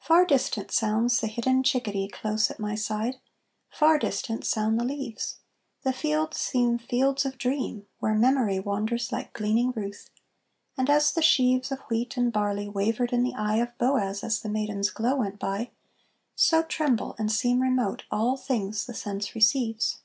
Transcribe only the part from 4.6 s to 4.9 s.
the